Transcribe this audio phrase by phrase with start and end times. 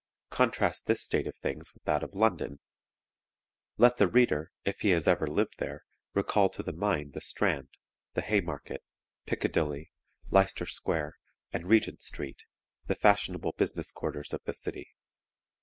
[0.31, 2.57] Contrast this state of things with that of London.
[3.77, 5.83] Let the reader, if he has ever lived there,
[6.15, 7.69] recall to mind the Strand,
[8.15, 8.83] the Haymarket,
[9.27, 9.91] Piccadilly,
[10.31, 11.17] Leicester Square,
[11.53, 12.47] and Regent Street
[12.87, 14.89] the fashionable business quarters of the city.